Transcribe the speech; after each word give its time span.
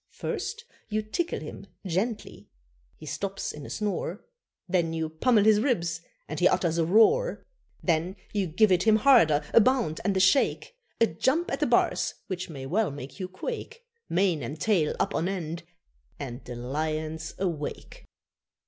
First 0.13 0.65
you 0.89 1.03
tickle 1.03 1.41
him 1.41 1.67
gently, 1.85 2.49
he 2.97 3.05
stops 3.05 3.51
in 3.51 3.67
a 3.67 3.69
snore, 3.69 4.25
Then 4.67 4.93
you 4.93 5.09
pummel 5.09 5.43
his 5.43 5.59
ribs 5.61 6.01
and 6.27 6.39
he 6.39 6.47
utters 6.47 6.79
a 6.79 6.85
roar. 6.87 7.45
Then 7.83 8.15
you 8.33 8.47
give 8.47 8.71
it 8.71 8.81
him 8.81 8.95
harder 8.95 9.43
a 9.53 9.61
bound 9.61 10.01
and 10.03 10.17
a 10.17 10.19
shake, 10.19 10.75
A 10.99 11.05
jump 11.05 11.51
at 11.51 11.59
the 11.59 11.67
bars 11.67 12.15
which 12.25 12.49
may 12.49 12.65
well 12.65 12.89
make 12.89 13.19
you 13.19 13.27
quake, 13.27 13.83
Mane 14.09 14.41
and 14.41 14.59
tail 14.59 14.95
up 14.99 15.13
on 15.13 15.29
end 15.29 15.61
and 16.19 16.43
the 16.45 16.55
lion's 16.55 17.35
awake. 17.37 18.07